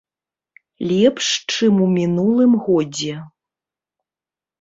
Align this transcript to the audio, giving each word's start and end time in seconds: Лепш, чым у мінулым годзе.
Лепш, 0.91 1.25
чым 1.55 1.73
у 1.87 1.89
мінулым 1.97 2.55
годзе. 2.69 3.13